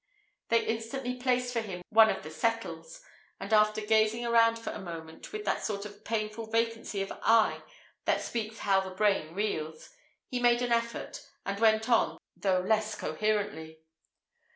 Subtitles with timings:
[0.49, 3.03] They instantly placed for him one of the settles;
[3.39, 7.61] and after gazing around for a moment with that sort of painful vacancy of eye
[8.05, 9.91] that speaks how the brain reels,
[10.27, 13.81] he made an effort, and went on, though less coherently.